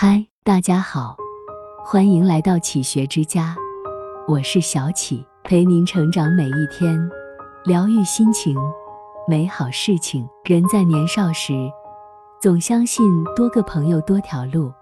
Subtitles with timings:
[0.00, 1.16] 嗨，大家好，
[1.84, 3.56] 欢迎来到启学之家，
[4.28, 6.96] 我是小启，陪您成长每一天，
[7.64, 8.56] 疗愈心情，
[9.26, 10.24] 美好事情。
[10.44, 11.52] 人在年少时，
[12.40, 14.72] 总相信多个朋友多条路，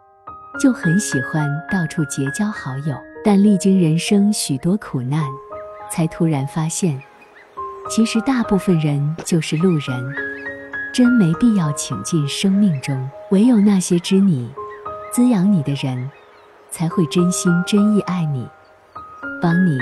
[0.61, 2.95] 就很喜欢到处结交好友。
[3.25, 5.25] 但历经人生许多苦难，
[5.91, 7.03] 才突然发现，
[7.89, 10.15] 其实大部分人就是路人，
[10.93, 13.09] 真没必要请进生命中。
[13.31, 14.53] 唯有那些知你。
[15.17, 16.11] 滋养你的人，
[16.71, 18.47] 才会真心真意爱你，
[19.41, 19.79] 帮你，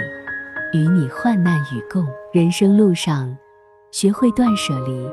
[0.73, 2.07] 与你患难与共。
[2.33, 3.37] 人生路上，
[3.91, 5.11] 学会断舍离，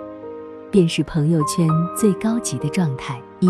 [0.70, 3.20] 便是朋友圈最高级的状态。
[3.39, 3.47] 一，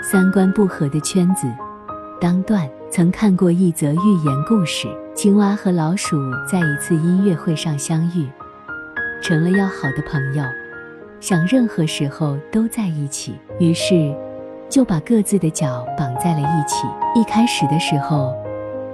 [0.00, 1.52] 三观不合的圈子，
[2.20, 2.70] 当断。
[2.88, 6.16] 曾看过一则寓言故事：青蛙和老鼠
[6.48, 8.28] 在一次音乐会上相遇，
[9.20, 10.44] 成了要好的朋友，
[11.18, 13.34] 想任何时候都在一起。
[13.58, 14.14] 于是。
[14.68, 16.86] 就把各自的脚绑在了一起。
[17.14, 18.34] 一开始的时候，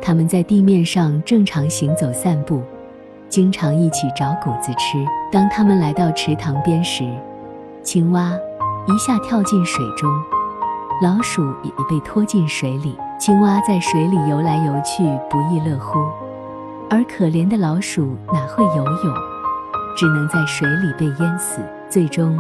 [0.00, 2.62] 他们在地面上正常行走散步，
[3.28, 5.04] 经常一起找谷子吃。
[5.32, 7.04] 当他们来到池塘边时，
[7.82, 8.32] 青蛙
[8.86, 10.10] 一下跳进水中，
[11.02, 12.96] 老鼠也被拖进水里。
[13.18, 15.98] 青蛙在水里游来游去，不亦乐乎；
[16.88, 19.14] 而可怜的老鼠哪会游泳，
[19.96, 21.60] 只能在水里被淹死。
[21.88, 22.38] 最终，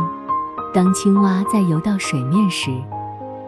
[0.72, 2.70] 当青蛙在游到水面时，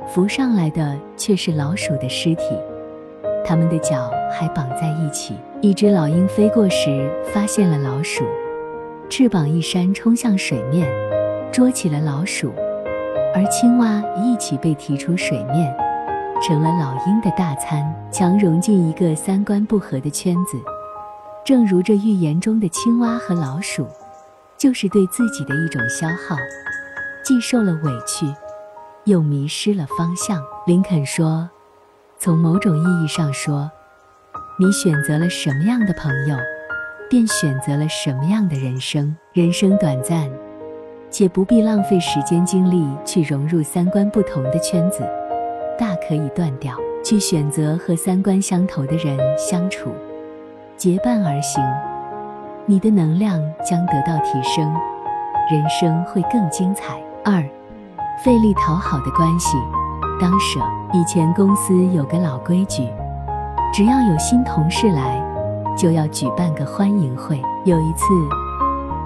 [0.09, 2.45] 浮上来的却是老鼠的尸体，
[3.45, 5.35] 它们的脚还绑在一起。
[5.61, 8.25] 一只老鹰飞过时，发现了老鼠，
[9.09, 10.89] 翅膀一扇冲向水面，
[11.53, 12.53] 捉起了老鼠，
[13.35, 15.75] 而青蛙一起被提出水面，
[16.43, 17.83] 成了老鹰的大餐。
[18.11, 20.59] 强融进一个三观不合的圈子，
[21.47, 23.87] 正如这寓言中的青蛙和老鼠，
[24.59, 26.37] 就是对自己的一种消耗，
[27.25, 28.27] 既受了委屈。
[29.05, 30.43] 又迷失了方向。
[30.67, 31.49] 林肯说
[32.19, 33.71] ：“从某种意义上说，
[34.59, 36.37] 你选择了什么样的朋友，
[37.11, 39.17] 便选择了什么样的人生。
[39.33, 40.31] 人生短暂，
[41.11, 45.03] 且不必浪费时间精力去融入三观不同的圈子，
[45.79, 49.91] 大可以断掉，去选择和三观相投的人相处，
[50.77, 51.65] 结伴而行，
[52.67, 54.73] 你的能量将得到提升，
[55.51, 57.43] 人生会更精彩。”二。
[58.19, 59.57] 费力讨好的关系，
[60.21, 60.61] 当舍。
[60.93, 62.87] 以前公司有个老规矩，
[63.73, 65.19] 只要有新同事来，
[65.77, 67.41] 就要举办个欢迎会。
[67.65, 68.05] 有一次，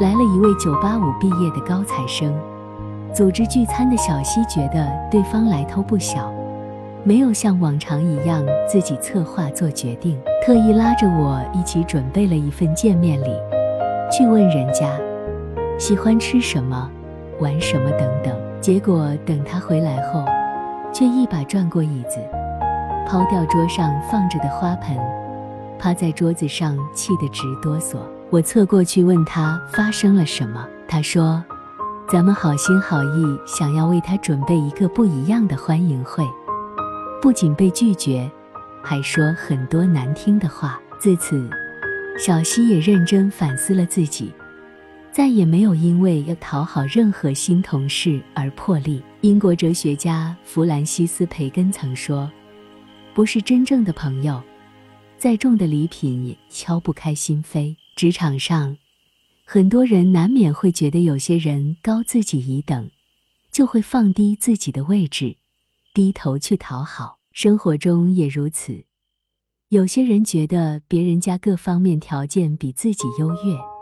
[0.00, 2.34] 来了一位985毕业的高材生，
[3.14, 6.30] 组织聚餐的小西觉得对方来头不小，
[7.04, 13.30] 没有像往常一样自己策划做决定，特意拉着我一起准备了一份见面礼，
[14.10, 14.90] 去问人家
[15.78, 16.90] 喜欢吃什么、
[17.38, 18.45] 玩什么等等。
[18.60, 20.24] 结果等他回来后，
[20.92, 22.18] 却一把转过椅子，
[23.06, 24.96] 抛掉桌上放着的花盆，
[25.78, 27.98] 趴在桌子上气得直哆嗦。
[28.30, 31.44] 我侧过去问他发生了什么，他说
[32.10, 36.26] ：“咱们好心好意想要为他准备一个不一样的欢迎会，
[37.22, 38.28] 不仅被拒绝，
[38.82, 41.48] 还说很多难听的话。”自此，
[42.18, 44.34] 小西也认真反思了自己。
[45.16, 49.02] 再也没有因为要讨好任何新同事而破例。
[49.22, 52.30] 英国哲学家弗兰西斯·培根曾说
[53.16, 54.42] ：“不是真正的朋友，
[55.16, 58.76] 再重的礼品也敲不开心扉。”职场上，
[59.46, 62.90] 很多人难免会觉得有些人高自己一等，
[63.50, 65.38] 就会放低自己的位置，
[65.94, 67.16] 低头去讨好。
[67.32, 68.84] 生活中也如此，
[69.70, 73.75] 有些人觉得别人家各方面条件比自己优越。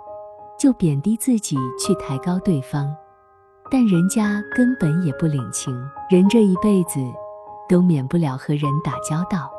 [0.58, 2.88] 就贬低自己去抬高对方，
[3.70, 5.74] 但人家根本也不领情。
[6.10, 7.00] 人这一辈子
[7.68, 9.50] 都免不了和人打交道，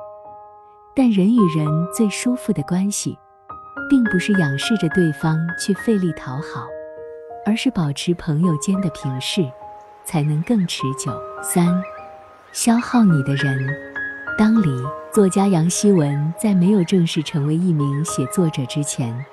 [0.95, 3.17] 但人与人最舒服的关系，
[3.89, 6.65] 并不是仰视着对方去费力讨好，
[7.45, 9.49] 而是保持朋友间的平视，
[10.03, 11.11] 才能更持久。
[11.43, 11.81] 三，
[12.51, 13.59] 消耗你的人，
[14.37, 14.69] 当离。
[15.13, 19.25] 作家杨希文在没有正式成为一名写作者之前。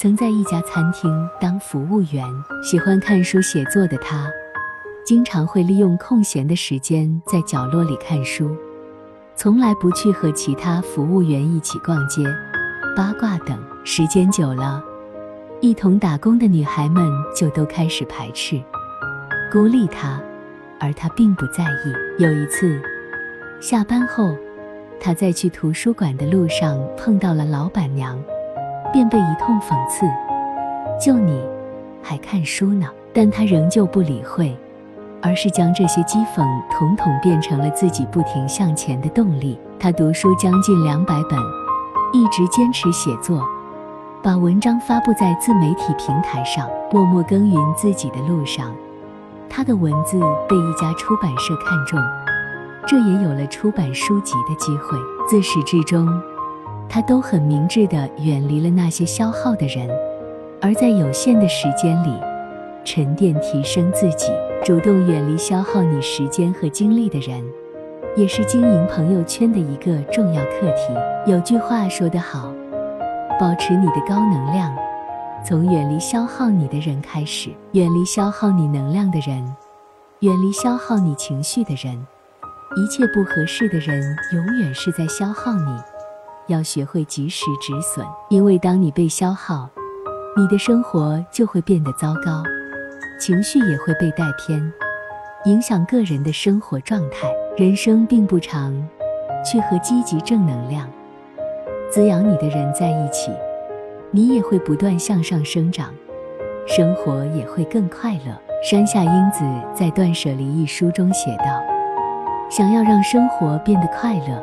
[0.00, 2.24] 曾在一家餐厅当服务员，
[2.62, 4.26] 喜欢看书写作的他，
[5.04, 8.56] 经常会利用空闲的时间在角落里看书，
[9.36, 12.24] 从来不去和其他服务员一起逛街、
[12.96, 13.62] 八卦等。
[13.84, 14.82] 时间久了，
[15.60, 17.06] 一同打工的女孩们
[17.36, 18.58] 就都开始排斥、
[19.52, 20.18] 孤立他，
[20.78, 22.22] 而他并不在意。
[22.22, 22.80] 有一次，
[23.60, 24.34] 下班后，
[24.98, 28.18] 他在去图书馆的路上碰到了老板娘。
[28.92, 30.06] 便被一通讽刺，
[31.00, 31.42] 就你
[32.02, 32.86] 还看书呢？
[33.12, 34.56] 但他仍旧不理会，
[35.20, 39.58] 而是将这些讥讽统统变成了自己不停向前的动力。
[39.78, 41.38] 他读书将近两百本，
[42.12, 43.44] 一直坚持写作，
[44.22, 48.72] 把文章发布在自媒体平台上，默默耕耘自己的路上。
[49.48, 51.98] 他的文字被一家出版社看中，
[52.86, 54.96] 这也有了出版书籍的机会。
[55.28, 56.06] 自始至终，
[56.92, 59.88] 他都很明智地远离了那些消耗的人，
[60.60, 62.12] 而在有限的时间里，
[62.84, 64.32] 沉淀提升自己，
[64.64, 67.40] 主动远离消耗你时间和精力的人。
[68.16, 70.92] 也是经营朋友圈的一个重要课题。
[71.30, 72.52] 有句话说得好
[73.38, 74.74] ：“保持你的高能量，
[75.46, 77.50] 从远离消耗你的人开始。
[77.70, 79.54] 远离消耗你能量的人，
[80.22, 82.04] 远离消耗你情绪的人。
[82.76, 84.02] 一切不合适的人，
[84.32, 85.80] 永远是在消耗你。
[86.50, 89.68] 要学会及时止损，因为当你被消耗，
[90.36, 92.42] 你的生活就会变得糟糕，
[93.18, 94.72] 情绪也会被带偏，
[95.46, 98.72] 影响个人的生活状态。”人生并不长，
[99.44, 100.88] 去和积极正能量、
[101.90, 103.30] 滋养你的人在一起，
[104.10, 105.92] 你也会不断向上生长，
[106.66, 108.40] 生活也会更快乐。
[108.62, 109.44] 山下英子
[109.74, 111.62] 在《断舍离》一书中写道
[112.48, 114.42] ：“想要让生活变得快乐，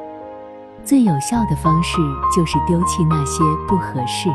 [0.87, 1.97] 最有效的方式
[2.33, 4.29] 就是丢弃那些不合适、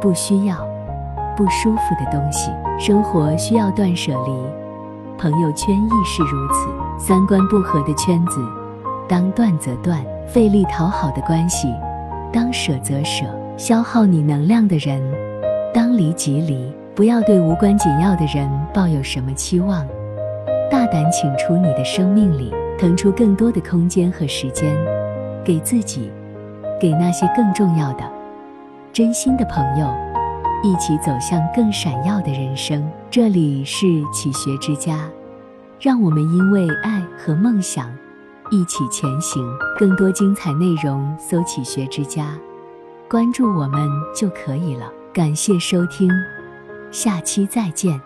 [0.00, 0.56] 不需要、
[1.36, 2.50] 不舒服的东西。
[2.78, 4.32] 生活需要断舍离，
[5.18, 8.40] 朋友圈亦是如此。”三观不合的圈子，
[9.06, 11.68] 当断则断；费力讨好的关系，
[12.32, 13.26] 当舍则舍；
[13.58, 15.02] 消耗你能量的人，
[15.74, 16.72] 当离即离。
[16.94, 19.86] 不要对无关紧要的人抱有什么期望，
[20.70, 24.74] 大胆请出你的生命里，腾出更多的空间和时间，
[25.48, 26.10] 给自己，
[26.78, 28.04] 给那些更重要的、
[28.92, 29.90] 真心的朋友，
[30.62, 32.86] 一起走向更闪耀的人生。
[33.10, 35.08] 这里是启学之家。
[35.80, 37.88] 让我们因为爱和梦想
[38.50, 39.42] 一起前行。
[39.78, 42.36] 更多精彩内容，搜“启学之家”，
[43.08, 44.92] 关注我们就可以了。
[45.14, 46.10] 感谢收听，
[46.90, 47.98] 下期再见。